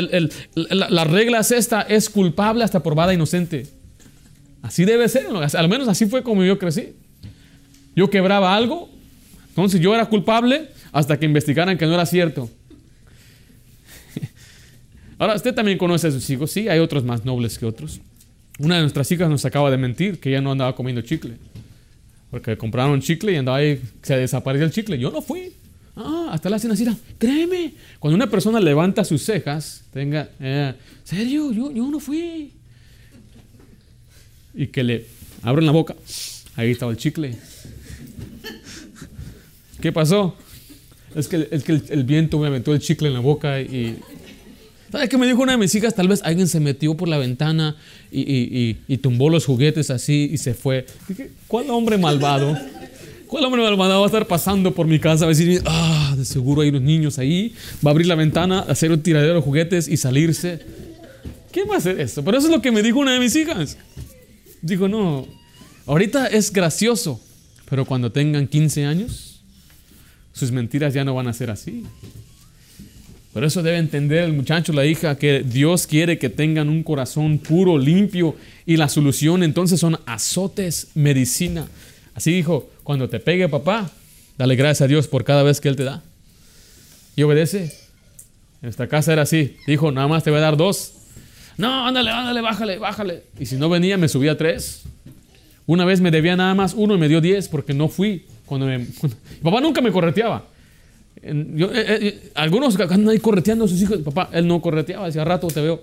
[0.54, 3.66] la, regla es esta: es culpable hasta probada inocente.
[4.62, 5.26] Así debe ser.
[5.52, 6.94] Al menos así fue como yo crecí.
[7.94, 8.88] Yo quebraba algo.
[9.50, 12.48] Entonces, yo era culpable hasta que investigaran que no era cierto.
[15.20, 16.50] Ahora, usted también conoce a sus hijos.
[16.50, 18.00] Sí, hay otros más nobles que otros.
[18.58, 21.34] Una de nuestras hijas nos acaba de mentir que ella no andaba comiendo chicle.
[22.30, 24.98] Porque compraron chicle y andaba ahí, se desapareció el chicle.
[24.98, 25.52] Yo no fui.
[25.94, 26.74] Ah, hasta la cena
[27.18, 27.74] créeme.
[27.98, 30.72] Cuando una persona levanta sus cejas, tenga, eh,
[31.04, 31.52] ¿serio?
[31.52, 32.52] Yo, yo no fui.
[34.54, 35.04] Y que le
[35.42, 35.96] abren la boca,
[36.56, 37.36] ahí estaba el chicle.
[39.82, 40.34] ¿Qué pasó?
[41.14, 43.98] Es que, es que el viento me aventó el chicle en la boca y
[44.90, 45.94] ¿Sabes qué me dijo una de mis hijas?
[45.94, 47.76] Tal vez alguien se metió por la ventana
[48.10, 50.86] y, tumbó los juguetes así y se fue.
[51.46, 52.56] ¿cuál hombre malvado?
[53.28, 55.24] ¿Cuál hombre malvado va a estar pasando por mi casa?
[55.24, 57.54] Va a decir, ah, de seguro hay unos niños ahí.
[57.84, 60.58] Va a abrir la ventana, hacer un tiradero de juguetes y salirse.
[61.52, 62.24] ¿Qué va a hacer esto?
[62.24, 63.76] Pero eso es lo que me dijo una de mis hijas.
[64.60, 65.28] Dijo, no,
[65.86, 67.20] ahorita es gracioso,
[67.68, 69.42] pero cuando tengan 15 años,
[70.32, 71.84] sus mentiras ya no van a ser así.
[73.32, 77.38] Por eso debe entender el muchacho, la hija, que Dios quiere que tengan un corazón
[77.38, 78.34] puro, limpio,
[78.66, 81.68] y la solución entonces son azotes, medicina.
[82.14, 83.90] Así dijo, cuando te pegue papá,
[84.36, 86.02] dale gracias a Dios por cada vez que Él te da.
[87.14, 87.72] Y obedece.
[88.62, 89.56] En esta casa era así.
[89.66, 90.94] Dijo, nada más te voy a dar dos.
[91.56, 93.22] No, ándale, ándale, bájale, bájale.
[93.38, 94.82] Y si no venía, me subía tres.
[95.66, 98.26] Una vez me debía nada más uno y me dio diez porque no fui.
[98.44, 98.86] Cuando me...
[99.42, 100.46] papá nunca me correteaba.
[101.22, 103.98] Yo, eh, eh, algunos andan ahí correteando a sus hijos.
[103.98, 105.82] Papá, él no correteaba, decía, rato te veo.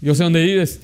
[0.00, 0.80] Yo sé dónde vives.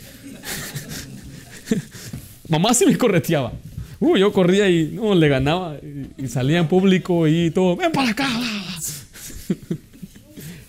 [2.49, 3.53] Mamá sí me correteaba.
[4.01, 5.77] Uh, yo corría y no, le ganaba.
[6.17, 7.77] Y, salía en público y todo.
[7.77, 8.29] Ven para acá.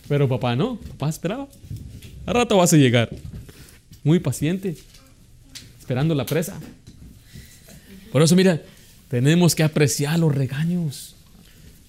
[0.08, 0.78] Pero papá no.
[0.78, 1.48] Papá esperaba.
[2.26, 3.10] A rato vas a llegar.
[4.04, 4.76] Muy paciente.
[5.80, 6.60] Esperando la presa.
[8.12, 8.60] Por eso, mira,
[9.10, 11.16] tenemos que apreciar los regaños.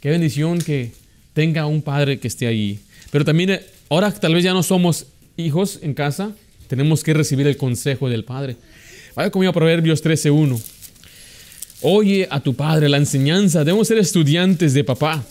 [0.00, 0.92] Qué bendición que
[1.34, 2.80] tenga un padre que esté ahí.
[3.10, 6.32] Pero también, eh, ahora tal vez ya no somos hijos en casa,
[6.68, 8.56] tenemos que recibir el consejo del Padre.
[9.14, 10.60] Vaya conmigo a Proverbios 13.1.
[11.82, 13.64] Oye a tu padre la enseñanza.
[13.64, 15.24] Debemos ser estudiantes de papá.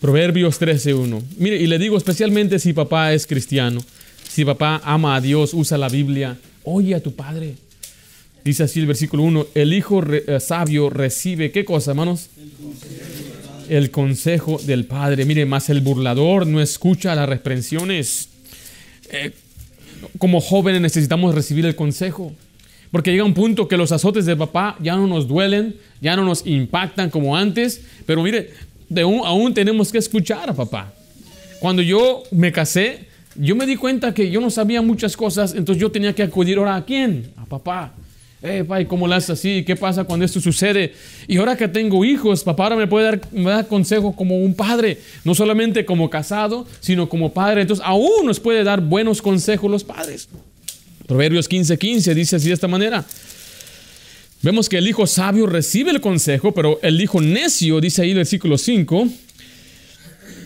[0.00, 1.22] Proverbios 13.1.
[1.38, 3.82] Mire, y le digo especialmente si papá es cristiano,
[4.28, 7.56] si papá ama a Dios, usa la Biblia, oye a tu padre.
[8.44, 12.28] Dice así el versículo 1, el hijo eh, sabio recibe, ¿qué cosa, hermanos?
[12.40, 13.29] el consejo
[13.70, 15.24] del Padre.
[15.24, 18.28] Mire, más el burlador no escucha las reprensiones.
[19.10, 19.32] Eh,
[20.18, 22.32] como jóvenes necesitamos recibir el consejo.
[22.90, 26.24] Porque llega un punto que los azotes de papá ya no nos duelen, ya no
[26.24, 27.82] nos impactan como antes.
[28.06, 28.50] Pero mire,
[29.24, 30.92] aún tenemos que escuchar a papá.
[31.60, 33.06] Cuando yo me casé,
[33.36, 36.58] yo me di cuenta que yo no sabía muchas cosas, entonces yo tenía que acudir
[36.58, 37.30] ahora a quién?
[37.36, 37.94] A papá
[38.42, 39.64] eh, pai, ¿cómo lo haces así?
[39.66, 40.94] ¿Qué pasa cuando esto sucede?
[41.28, 44.54] Y ahora que tengo hijos, papá ahora me puede dar, me da consejo como un
[44.54, 47.60] padre, no solamente como casado, sino como padre.
[47.60, 50.28] Entonces, aún nos puede dar buenos consejos los padres.
[51.06, 53.04] Proverbios 15:15 15 dice así de esta manera.
[54.42, 58.16] Vemos que el hijo sabio recibe el consejo, pero el hijo necio, dice ahí el
[58.16, 59.06] versículo 5,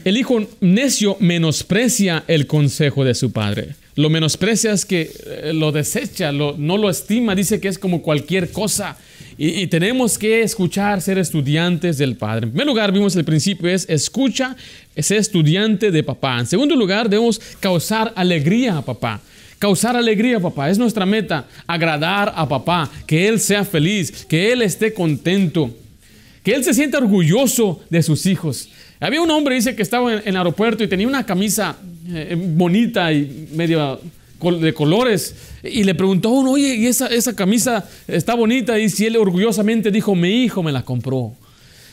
[0.04, 3.76] el hijo necio menosprecia el consejo de su padre.
[3.96, 8.50] Lo menosprecia es que eh, lo desecha, no lo estima, dice que es como cualquier
[8.50, 8.96] cosa.
[9.37, 12.46] Y, tenemos que escuchar, ser estudiantes del Padre.
[12.46, 14.57] En primer lugar, vimos el principio es escucha,
[14.96, 16.38] ser estudiante de papá.
[16.38, 19.20] En segundo lugar, debemos causar alegría a papá.
[19.59, 24.52] Causar alegría a papá es nuestra meta, agradar a papá, que él sea feliz, que
[24.52, 25.70] él esté contento,
[26.44, 28.68] que él se sienta orgulloso de sus hijos.
[29.00, 33.12] Había un hombre, dice, que estaba en, el aeropuerto y tenía una camisa eh, bonita
[33.12, 34.00] y medio
[34.60, 35.34] de colores.
[35.62, 38.78] Y le preguntó a uno, oye, ¿y esa, esa camisa está bonita?
[38.78, 41.32] Y si él orgullosamente dijo, mi hijo me la compró.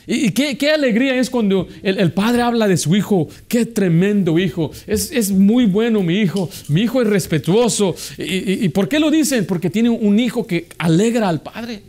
[0.06, 3.28] Y, qué, qué, alegría es cuando el, padre habla de su hijo.
[3.48, 4.72] Qué tremendo hijo.
[4.86, 6.50] Es, es muy bueno mi hijo.
[6.68, 7.94] Mi hijo es respetuoso.
[8.18, 9.46] Y, por qué lo dicen?
[9.46, 11.82] Porque tiene un hijo que alegra al padre.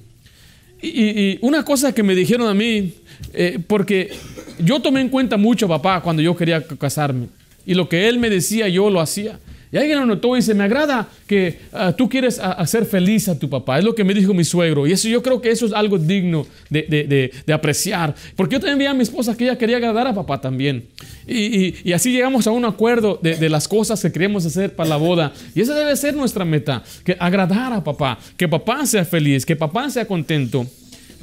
[0.81, 2.93] Y, una cosa que me dijeron a mí,
[3.33, 4.11] eh, porque
[4.59, 7.27] yo tomé en cuenta mucho papá cuando yo quería casarme.
[7.65, 9.39] Y lo que él me decía, yo lo hacía.
[9.73, 13.39] Y alguien lo notó y dice, me agrada que ah, tú quieres hacer feliz a
[13.39, 13.79] tu papá.
[13.79, 14.85] Es lo que me dijo mi suegro.
[14.85, 18.13] Y eso yo creo que eso es algo digno de, de, de, apreciar.
[18.35, 20.85] Porque yo también vi a mi esposa que ella quería agradar a papá también.
[21.25, 24.97] Y, y, así llegamos a un acuerdo de, las cosas que queremos hacer para la
[24.97, 25.33] boda.
[25.55, 26.83] Y esa debe ser nuestra meta.
[27.03, 28.19] Que agradar a papá.
[28.37, 29.43] Que papá sea feliz.
[29.43, 30.67] Que papá sea contento.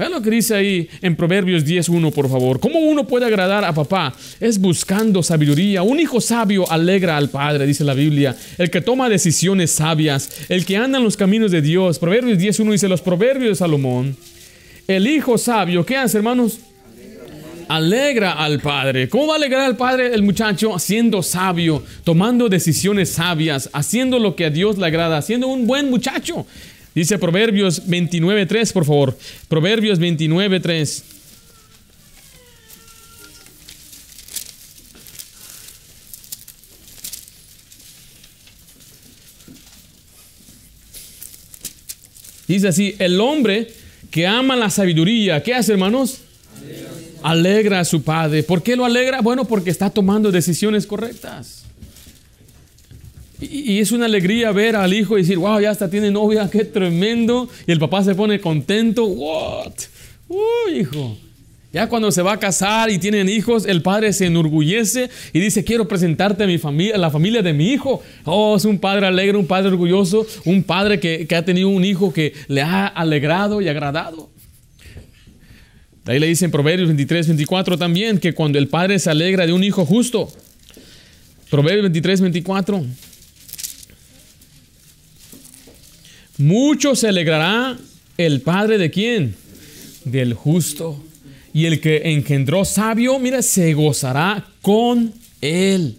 [0.01, 2.59] Vean lo que dice ahí en Proverbios 10.1, por favor.
[2.59, 4.15] ¿Cómo uno puede agradar a papá?
[4.41, 5.83] Es buscando sabiduría.
[5.83, 8.35] Un hijo sabio alegra al padre, dice la Biblia.
[8.57, 11.99] El que toma decisiones sabias, el que anda en los caminos de Dios.
[11.99, 14.17] Proverbios 10.1 dice los proverbios de Salomón.
[14.89, 16.61] El hijo sabio, ¿qué hace, hermanos?
[17.69, 19.11] alegra al Padre.
[19.11, 20.79] ¿Cómo va a alegrar al Padre el muchacho?
[20.79, 25.91] Siendo sabio, tomando decisiones sabias, haciendo lo que a Dios le agrada, siendo un buen
[25.91, 26.47] muchacho.
[26.95, 29.19] Dice Proverbios 29.3, por favor.
[29.49, 31.03] Proverbios 29.3.
[42.51, 43.73] Dice así, el hombre
[44.11, 46.19] que ama la sabiduría, ¿qué hace hermanos?
[47.23, 48.43] Alegra a su padre.
[48.43, 49.21] ¿Por qué lo alegra?
[49.21, 51.70] Bueno, porque está tomando decisiones correctas.
[53.41, 56.65] Y, es una alegría ver al hijo y decir, wow, ya hasta tiene novia, qué
[56.65, 57.49] tremendo.
[57.67, 59.73] Y el papá se pone contento, what?
[60.29, 61.17] Uh, hijo.
[61.73, 65.63] Ya cuando se va a casar y tienen hijos, el padre se enorgullece y dice,
[65.63, 68.03] quiero presentarte a mi familia, la familia de mi hijo.
[68.25, 71.85] Oh, es un padre alegre, un padre orgulloso, un padre que, que ha tenido un
[71.85, 74.31] hijo que le ha alegrado y agradado.
[76.07, 79.53] Ahí le dice en Proverbios 23, 24 también que cuando el padre se alegra de
[79.53, 80.29] un hijo justo.
[81.51, 82.85] Proverbios 23, 24.
[86.41, 87.77] Mucho se alegrará
[88.17, 89.35] el Padre de quién?
[90.07, 90.99] Del justo.
[91.53, 95.97] Y el que engendró sabio, mira, se gozará con él.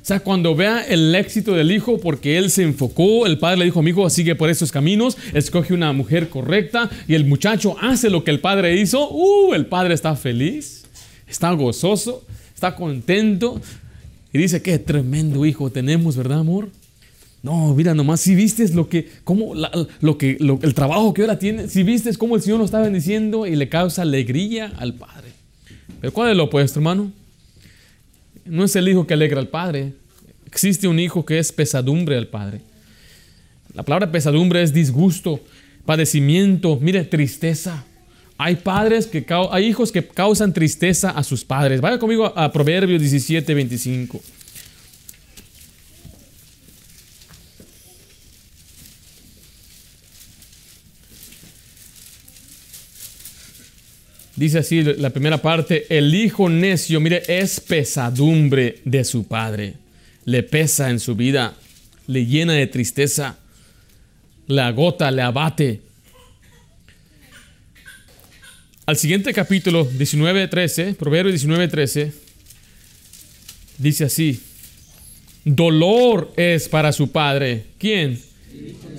[0.00, 3.64] O sea, cuando vea el éxito del hijo, porque él se enfocó, el padre le
[3.66, 8.24] dijo, mi sigue por esos caminos, escoge una mujer correcta, y el muchacho hace lo
[8.24, 10.84] que el padre hizo, uh, el padre está feliz,
[11.28, 12.24] está gozoso,
[12.54, 13.60] está contento,
[14.32, 16.70] y dice, qué tremendo hijo tenemos, ¿verdad, amor?
[17.42, 19.54] No, mira nomás, si viste lo que, cómo,
[20.00, 23.46] lo que, el trabajo que ahora tiene, si viste cómo el Señor lo está bendiciendo
[23.46, 25.32] y le causa alegría al Padre.
[26.00, 27.10] Pero ¿cuál es lo opuesto, hermano?
[28.44, 29.92] No es el hijo que alegra al Padre.
[30.46, 32.60] Existe un hijo que es pesadumbre al Padre.
[33.74, 35.40] La palabra pesadumbre es disgusto,
[35.84, 37.84] padecimiento, mire, tristeza.
[38.38, 41.80] Hay padres que, hay hijos que causan tristeza a sus padres.
[41.80, 44.20] Vaya conmigo a Proverbios 17, 25.
[54.42, 59.74] Dice así la primera parte, el hijo necio, mire, es pesadumbre de su padre.
[60.24, 61.54] Le pesa en su vida,
[62.08, 63.38] le llena de tristeza,
[64.48, 65.82] le agota, le abate.
[68.84, 72.10] Al siguiente capítulo, 19.13, Proverbios 19.13,
[73.78, 74.40] dice así,
[75.44, 77.66] dolor es para su padre.
[77.78, 78.20] ¿Quién?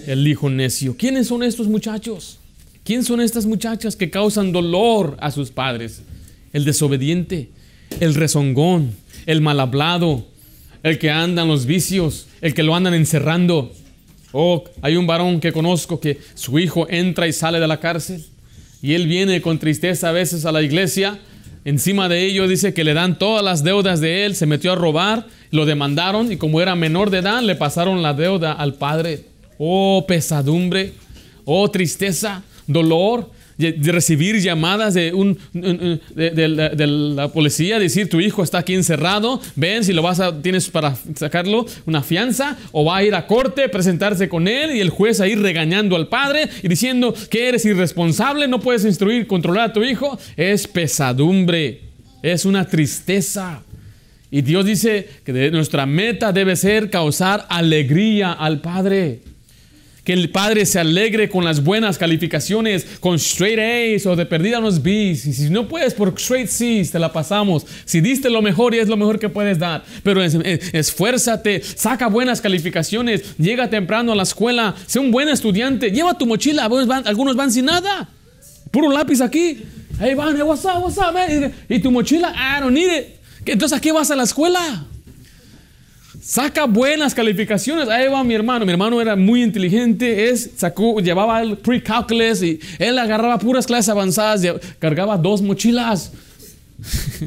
[0.08, 0.96] El hijo necio.
[0.96, 2.40] ¿Quiénes son estos muchachos?
[2.84, 6.02] ¿Quién son estas muchachas que causan dolor a sus padres?
[6.52, 7.50] El desobediente,
[8.02, 8.92] el rezongón,
[9.26, 10.28] el mal hablado,
[10.84, 13.72] el que anda en los vicios, el que lo andan encerrando.
[14.34, 18.26] Oh, hay un varón que conozco que su hijo entra y sale de la cárcel
[18.82, 21.20] y él viene con tristeza a veces a la iglesia.
[21.64, 24.76] Encima de ello dice que le dan todas las deudas de él, se metió a
[24.76, 29.24] robar, lo demandaron y como era menor de edad le pasaron la deuda al padre.
[29.58, 30.92] Oh, pesadumbre,
[31.46, 33.30] oh, tristeza dolor.
[33.58, 36.48] de recibir llamadas de, un, de,
[36.88, 40.96] la, policía, decir tu hijo está aquí encerrado, ven si lo vas a, tienes para
[41.16, 45.22] sacarlo una fianza, o va a ir a corte, presentarse con él y el juez
[45.22, 49.84] ahí regañando al padre y diciendo que eres irresponsable, no puedes instruir, controlar a tu
[49.84, 51.82] hijo, es pesadumbre,
[52.24, 53.62] es una tristeza.
[54.34, 59.20] Y Dios dice que nuestra meta debe ser causar alegría al Padre.
[60.04, 64.60] Que el padre se alegre con las buenas calificaciones, con straight A's o de perdida
[64.60, 65.26] unos B's.
[65.26, 67.66] Y si no puedes, por straight C's te la pasamos.
[67.86, 69.86] Si diste lo mejor y es lo mejor que puedes dar.
[70.04, 76.18] Pero esfuérzate, saca buenas calificaciones, llega temprano a la escuela, sé un buen estudiante, lleva
[76.18, 76.66] tu mochila.
[77.06, 78.10] Algunos van, sin nada.
[78.72, 79.64] Puro lápiz aquí.
[80.00, 81.54] Hey, van, what's up, what's up, man?
[81.70, 83.06] Y tu mochila, I don't need it.
[83.46, 84.86] Entonces, ¿a qué vas a la escuela?
[86.24, 87.90] Saca buenas calificaciones.
[87.90, 88.66] Ahí va mi hermano.
[88.66, 90.30] Mi hermano era muy inteligente.
[90.30, 94.42] Es, sacó, llevaba el pre-calculus y él agarraba puras clases avanzadas.
[94.42, 94.48] Y
[94.80, 96.14] cargaba dos mochilas.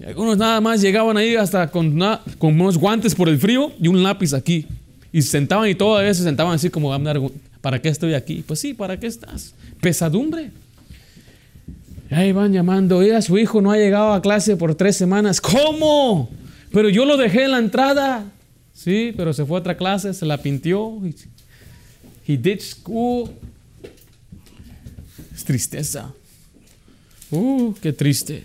[0.00, 1.98] y algunos nada más llegaban ahí hasta con,
[2.36, 4.66] con unos guantes por el frío y un lápiz aquí.
[5.10, 6.94] Y se sentaban y todavía se sentaban así como,
[7.62, 8.44] ¿para qué estoy aquí?
[8.46, 9.54] Pues sí, ¿para qué estás?
[9.80, 10.50] Pesadumbre.
[12.10, 15.40] Y ahí van llamando, a su hijo no ha llegado a clase por tres semanas.
[15.40, 16.28] ¿Cómo?
[16.72, 18.24] Pero yo lo dejé en la entrada.
[18.72, 20.98] Sí, pero se fue a otra clase, se la pintió.
[22.26, 23.30] He ditched school.
[25.34, 26.12] Es tristeza.
[27.30, 28.44] Uh, qué triste.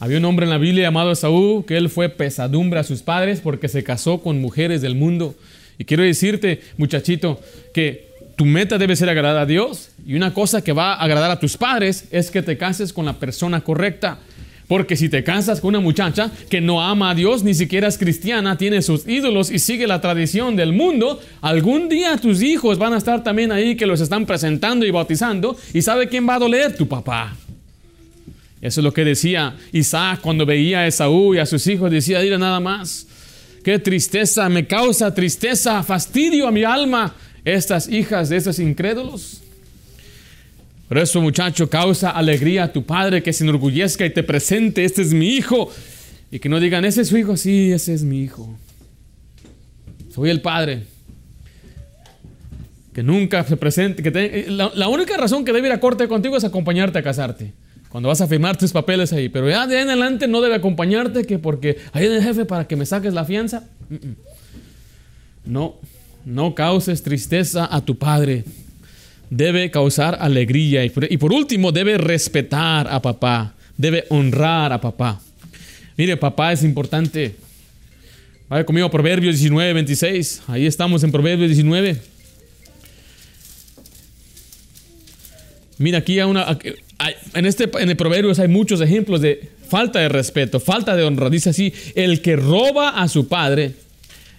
[0.00, 3.40] Había un hombre en la Biblia llamado Saúl que él fue pesadumbre a sus padres
[3.40, 5.34] porque se casó con mujeres del mundo.
[5.76, 7.40] Y quiero decirte, muchachito,
[7.74, 9.90] que tu meta debe ser agradar a Dios.
[10.06, 13.04] Y una cosa que va a agradar a tus padres es que te cases con
[13.04, 14.18] la persona correcta.
[14.68, 17.96] Porque si te casas con una muchacha que no ama a Dios, ni siquiera es
[17.96, 22.92] cristiana, tiene sus ídolos y sigue la tradición del mundo, algún día tus hijos van
[22.92, 25.56] a estar también ahí que los están presentando y bautizando.
[25.72, 26.76] ¿Y sabe quién va a doler?
[26.76, 27.34] Tu papá.
[28.60, 31.90] Eso es lo que decía Isaac cuando veía a Esaú y a sus hijos.
[31.90, 33.06] Decía, mira nada más.
[33.64, 39.40] Qué tristeza, me causa tristeza, fastidio a mi alma estas hijas de esos incrédulos.
[40.88, 45.02] Por eso, muchacho, causa alegría a tu padre que se enorgullezca y te presente, este
[45.02, 45.70] es mi hijo.
[46.30, 48.58] Y que no digan, ese es su hijo, sí, ese es mi hijo.
[50.14, 50.84] Soy el padre.
[52.94, 54.02] Que nunca se presente.
[54.02, 57.52] Que la, única razón que debe ir a corte contigo es acompañarte a casarte.
[57.90, 59.28] Cuando vas a firmar tus papeles ahí.
[59.28, 62.46] Pero ya de ahí en adelante no debe acompañarte que porque ahí en el jefe
[62.46, 63.64] para que me saques la fianza.
[65.44, 65.76] No,
[66.24, 68.44] no causes tristeza a tu padre
[69.30, 75.20] debe causar alegría y por, último debe respetar a papá, debe honrar a papá.
[75.96, 77.34] Mire, papá es importante.
[78.48, 80.42] Vaya conmigo a Proverbios 19, 26.
[80.46, 81.96] Ahí estamos en Proverbios 19.
[85.78, 86.58] Mira, aquí una,
[87.34, 91.30] en, este, en el Proverbios hay muchos ejemplos de falta de respeto, falta de honra.
[91.30, 93.74] Dice así, el que roba a su padre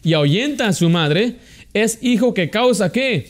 [0.03, 1.35] y ahuyenta a su madre
[1.73, 3.29] es hijo que causa qué?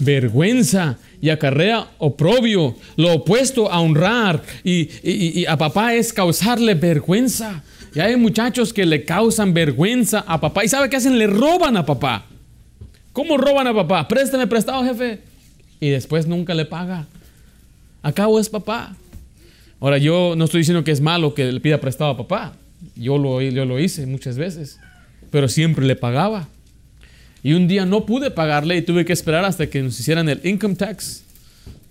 [0.00, 2.76] Vergüenza y acarrea oprobio.
[2.96, 7.62] Lo opuesto a honrar y, a papá es causarle vergüenza.
[7.94, 10.64] Y hay muchachos que le causan vergüenza a papá.
[10.64, 11.18] ¿Y sabe qué hacen?
[11.18, 12.26] Le roban a papá.
[13.12, 14.06] ¿Cómo roban a papá?
[14.06, 15.20] Préstame prestado, jefe.
[15.80, 17.06] Y después nunca le paga.
[18.02, 18.94] Acabo es papá.
[19.80, 22.52] Ahora, yo no estoy diciendo que es malo que le pida prestado a papá.
[22.94, 24.78] Yo lo, yo lo hice muchas veces.
[25.30, 26.48] Pero siempre le pagaba.
[27.46, 30.40] Y un día no pude pagarle y tuve que esperar hasta que nos hicieran el
[30.42, 31.22] income tax.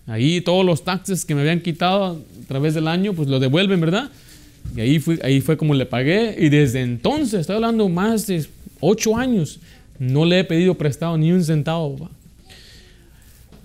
[0.06, 3.80] Ahí todos los taxes que me habían quitado a través del año, pues lo devuelven,
[3.80, 4.10] ¿verdad?
[4.76, 6.36] Y ahí fue, ahí fue como le pagué.
[6.38, 8.46] Y desde entonces, estoy hablando más de
[8.82, 9.62] ocho años,
[9.98, 12.10] no le he pedido prestado ni un centavo.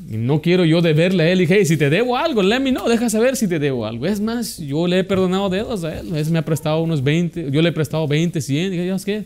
[0.08, 1.40] Y no quiero yo deberle a él.
[1.40, 3.84] Y dije, hey, si te debo algo, let me know, deja saber si te debo
[3.84, 4.06] algo.
[4.06, 6.14] Es más, yo le he perdonado dedos a él.
[6.14, 8.72] Él me ha prestado unos 20, yo le he prestado 20, 100.
[8.72, 9.24] Y dije, ¿qué?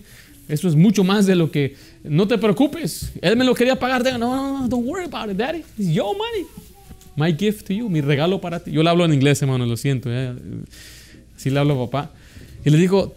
[0.48, 1.76] Eso es mucho más de lo que.
[2.02, 3.12] No te preocupes.
[3.22, 4.02] Él me lo quería pagar.
[4.04, 5.64] No, no, no, don't worry about it, daddy.
[5.78, 6.46] It's your money.
[7.16, 7.88] My gift to you.
[7.88, 8.70] Mi regalo para ti.
[8.70, 10.10] Yo le hablo en inglés, hermano, lo siento.
[11.36, 12.10] Así le hablo a papá.
[12.64, 13.14] Y le digo,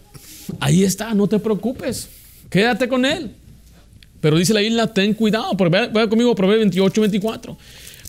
[0.60, 2.10] ahí está, no te preocupes.
[2.50, 3.32] Quédate con él.
[4.22, 5.54] Pero dice la isla, ten cuidado.
[5.54, 7.58] Vaya conmigo, Proverbios 28, 24.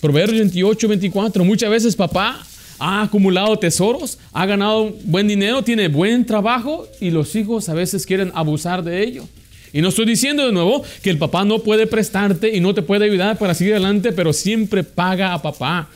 [0.00, 1.44] Proverbios 28, 24.
[1.44, 2.46] Muchas veces papá
[2.78, 8.06] ha acumulado tesoros, ha ganado buen dinero, tiene buen trabajo y los hijos a veces
[8.06, 9.28] quieren abusar de ello.
[9.72, 12.82] Y no estoy diciendo de nuevo que el papá no puede prestarte y no te
[12.82, 15.88] puede ayudar para seguir adelante, pero siempre paga a papá.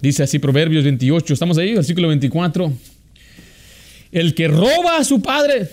[0.00, 2.72] Dice así Proverbios 28, estamos ahí, versículo 24.
[4.12, 5.68] El que roba a su padre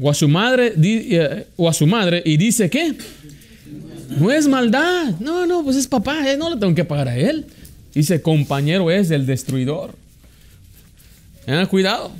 [0.00, 2.94] o a su madre eh, o a su madre y dice que
[4.18, 5.14] No es maldad.
[5.20, 6.28] No, no, pues es papá.
[6.28, 7.46] eh, no le tengo que pagar a él.
[7.94, 9.94] Dice, compañero es el destruidor.
[11.44, 12.12] Tengan cuidado.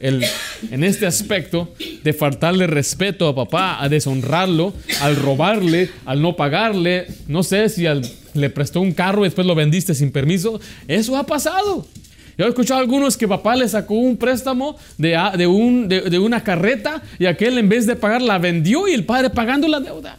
[0.00, 0.24] El,
[0.70, 7.08] en este aspecto de faltarle respeto a papá, a deshonrarlo, al robarle, al no pagarle,
[7.26, 11.16] no sé si al- le prestó un carro y después lo vendiste sin permiso, eso
[11.16, 11.84] ha pasado.
[12.36, 16.02] Yo he escuchado a algunos que papá le sacó un préstamo de, de, un, de,
[16.02, 19.66] de una carreta y aquel en vez de pagar la vendió y el padre pagando
[19.66, 20.16] la deuda.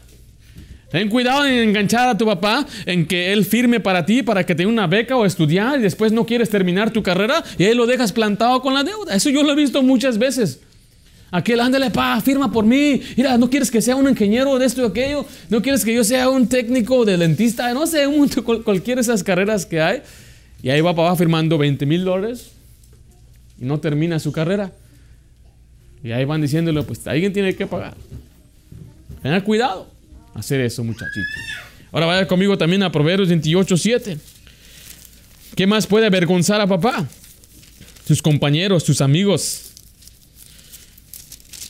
[0.91, 4.55] Ten cuidado en enganchar a tu papá en que él firme para ti para que
[4.55, 7.85] te una beca o estudiar y después no quieres terminar tu carrera y ahí lo
[7.85, 9.15] dejas plantado con la deuda.
[9.15, 10.59] Eso yo lo he visto muchas veces.
[11.31, 13.01] Aquel, ándale, pa, firma por mí.
[13.15, 15.27] Mira, no quieres que sea un ingeniero de esto y aquello.
[15.49, 17.71] No quieres que yo sea un técnico de dentista.
[17.71, 20.01] No sé, un, cual- cualquiera de esas carreras que hay.
[20.63, 22.49] Y ahí va papá firmando 20 mil dólares
[23.61, 24.71] y no termina su carrera.
[26.03, 27.93] Y ahí van diciéndole, pues alguien tiene que pagar.
[29.21, 29.98] Tengan cuidado
[30.39, 31.27] hacer eso, muchachito.
[31.91, 34.17] Ahora vaya conmigo también a Proverbios 28, 7.
[35.55, 37.07] ¿Qué más puede avergonzar a papá?
[38.05, 39.69] Sus compañeros, sus amigos.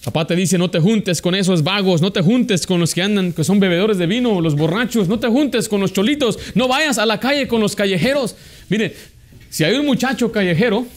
[0.03, 3.01] Papá te dice, no te juntes con esos vagos, no te juntes con los que
[3.01, 6.67] andan, que son bebedores de vino, los borrachos, no te juntes con los cholitos, no
[6.67, 8.36] vayas a la calle con los callejeros.
[8.70, 8.95] Mire,
[9.49, 10.88] si hay un muchacho callejero,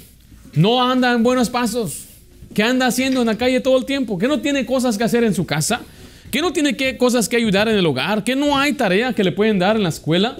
[0.54, 2.04] no anda en buenos pasos,
[2.54, 4.18] ¿qué anda haciendo en la calle todo el tiempo?
[4.18, 5.82] ¿Que no tiene cosas que hacer en su casa?
[6.32, 8.24] ¿Que no tiene que, cosas que ayudar en el hogar?
[8.24, 10.38] ¿Que no hay tarea que le pueden dar en la escuela?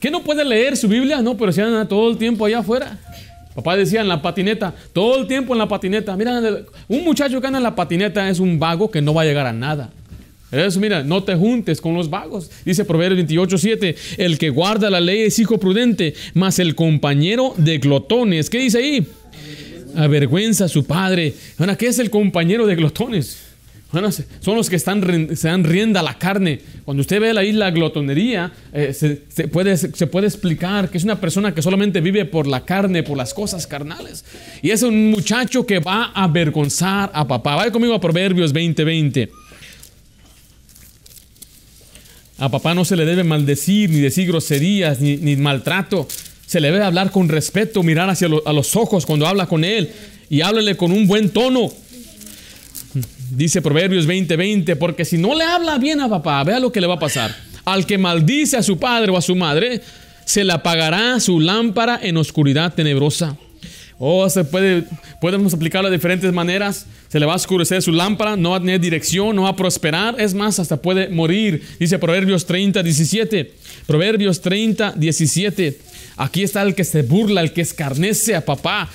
[0.00, 1.20] ¿Que no puede leer su Biblia?
[1.20, 2.98] No, pero si anda todo el tiempo allá afuera.
[3.54, 6.16] Papá decía en la patineta, todo el tiempo en la patineta.
[6.16, 6.40] Mira,
[6.88, 9.46] un muchacho que anda en la patineta es un vago que no va a llegar
[9.46, 9.90] a nada.
[10.50, 12.50] Eso, mira, no te juntes con los vagos.
[12.64, 17.52] Dice Proverbios 28, 7, el que guarda la ley es hijo prudente, mas el compañero
[17.58, 18.48] de glotones.
[18.48, 19.06] ¿Qué dice ahí?
[19.94, 21.34] Avergüenza a su padre.
[21.58, 23.45] Ahora, ¿qué es el compañero de glotones?
[24.40, 26.60] Son los que se dan rienda a la carne.
[26.84, 32.00] Cuando usted ve la glotonería, eh, se, puede, explicar que es una persona que solamente
[32.00, 34.24] vive por la carne, por las cosas carnales.
[34.62, 37.56] Y es un muchacho que va a avergonzar a papá.
[37.56, 39.30] Vaya conmigo a Proverbios 20:20.
[42.38, 46.06] A papá no se le debe maldecir, ni decir groserías, ni, maltrato.
[46.46, 49.90] Se le debe hablar con respeto, mirar hacia los ojos cuando habla con él
[50.28, 51.72] y háblele con un buen tono.
[53.30, 56.86] Dice Proverbios 20:20, porque si no le habla bien a papá, vea lo que le
[56.86, 57.34] va a pasar.
[57.64, 59.80] Al que maldice a su padre o a su madre,
[60.24, 63.36] se le apagará su lámpara en oscuridad tenebrosa.
[63.98, 64.84] O se puede,
[65.20, 66.86] podemos aplicarlo de diferentes maneras.
[67.08, 69.56] Se le va a oscurecer su lámpara, no va a tener dirección, no va a
[69.56, 70.20] prosperar.
[70.20, 71.62] Es más, hasta puede morir.
[71.80, 73.54] Dice Proverbios 30, 17.
[73.86, 75.78] Proverbios 30, 17.
[76.18, 78.90] Aquí está el que se burla, el que escarnece a papá.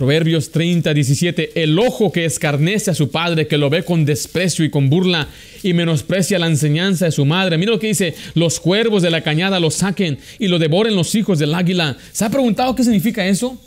[0.00, 1.62] Proverbios 30, 17.
[1.62, 5.28] El ojo que escarnece a su padre, que lo ve con desprecio y con burla
[5.62, 7.58] y menosprecia la enseñanza de su madre.
[7.58, 11.14] Mira lo que dice: Los cuervos de la cañada lo saquen y lo devoren los
[11.14, 11.98] hijos del águila.
[12.12, 13.60] ¿Se ha preguntado qué significa eso?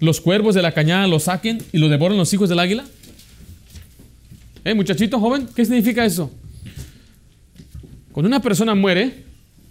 [0.00, 2.84] Los cuervos de la cañada lo saquen y lo devoren los hijos del águila.
[4.66, 5.48] ¿Eh, muchachito joven?
[5.56, 6.30] ¿Qué significa eso?
[8.12, 9.24] Cuando una persona muere,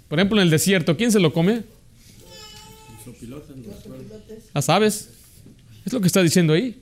[0.07, 1.61] por ejemplo en el desierto, ¿quién se lo come?
[4.55, 5.18] Las aves.
[5.89, 6.79] Es lo que está diciendo ahí.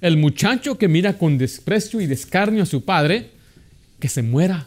[0.00, 3.30] El muchacho que mira con desprecio y descarnio a su padre,
[4.00, 4.66] que se muera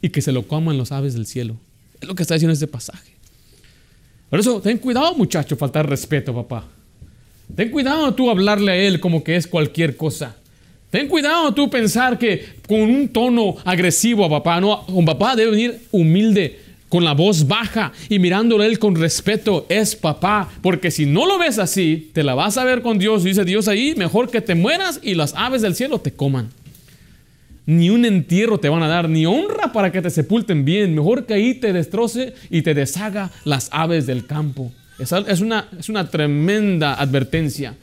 [0.00, 1.58] y que se lo coman los aves del cielo.
[2.00, 3.12] Es lo que está diciendo este pasaje.
[4.30, 6.64] Por eso, ten cuidado, muchacho, faltar respeto, papá.
[7.54, 10.36] Ten cuidado tú hablarle a él como que es cualquier cosa.
[10.90, 15.50] Ten cuidado tú pensar que con un tono agresivo a papá, no, un papá debe
[15.50, 16.58] venir humilde,
[16.88, 21.38] con la voz baja y mirándole él con respeto, es papá, porque si no lo
[21.38, 24.54] ves así, te la vas a ver con Dios, dice Dios ahí, mejor que te
[24.54, 26.48] mueras y las aves del cielo te coman.
[27.66, 31.26] Ni un entierro te van a dar, ni honra para que te sepulten bien, mejor
[31.26, 34.72] que ahí te destroce y te deshaga las aves del campo.
[34.98, 37.74] Es una, es una tremenda advertencia.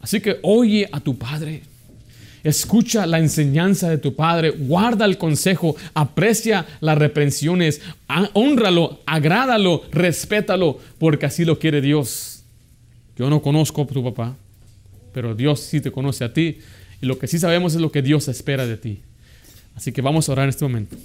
[0.00, 1.62] Así que oye a tu padre.
[2.44, 7.80] Escucha la enseñanza de tu padre, guarda el consejo, aprecia las reprensiones,
[8.32, 12.42] honralo, agrádalo, respétalo, porque así lo quiere Dios.
[13.16, 14.36] Yo no conozco a tu papá,
[15.12, 16.58] pero Dios sí te conoce a ti
[17.00, 19.00] y lo que sí sabemos es lo que Dios espera de ti.
[19.74, 20.96] Así que vamos a orar en este momento.